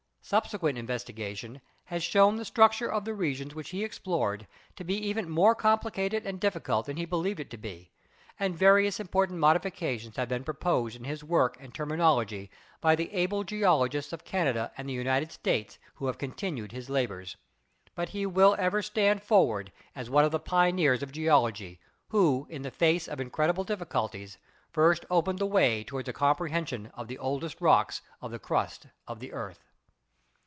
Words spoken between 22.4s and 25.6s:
in the face of incred ible difficulties first opened the